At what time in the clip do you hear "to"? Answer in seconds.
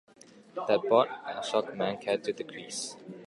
2.23-2.33